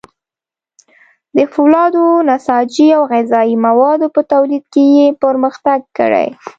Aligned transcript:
د 1.35 1.37
فولادو، 1.53 2.05
نساجي 2.29 2.87
او 2.97 3.01
غذايي 3.11 3.55
موادو 3.65 4.07
په 4.15 4.21
تولید 4.31 4.63
کې 4.73 4.83
یې 4.97 5.07
پرمختګ 5.23 5.79
کړی. 5.97 6.27